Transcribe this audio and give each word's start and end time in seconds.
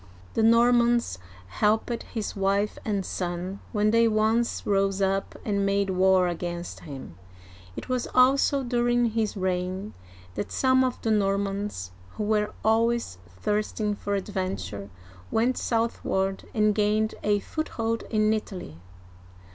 The 0.33 0.41
Normans 0.41 1.19
helped 1.45 2.01
his 2.01 2.35
wife 2.35 2.79
and 2.83 3.05
son 3.05 3.59
when 3.71 3.91
they 3.91 4.07
once 4.07 4.65
rose 4.65 4.99
up 4.99 5.35
and 5.45 5.63
made 5.63 5.91
war 5.91 6.27
against 6.27 6.79
him. 6.79 7.19
It 7.75 7.87
was 7.87 8.07
also 8.07 8.63
during 8.63 9.11
his 9.11 9.37
reign 9.37 9.93
that 10.33 10.51
some 10.51 10.83
of 10.83 10.99
the 11.03 11.11
Normans, 11.11 11.91
who 12.17 12.23
were 12.23 12.51
always 12.65 13.19
thirsting 13.29 13.93
for 13.93 14.15
adventure, 14.15 14.89
went 15.29 15.55
southward 15.59 16.45
and 16.51 16.73
gained 16.73 17.13
a 17.21 17.37
foothold 17.37 18.01
in 18.09 18.33
Italy. 18.33 18.77